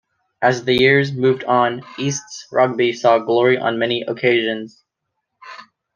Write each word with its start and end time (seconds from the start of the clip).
As 0.41 0.63
the 0.65 0.73
years 0.73 1.11
moved 1.13 1.43
on, 1.43 1.83
Easts 1.99 2.47
Rugby 2.51 2.91
saw 2.91 3.19
glory 3.19 3.59
on 3.59 3.77
many 3.77 4.01
occasions. 4.01 4.83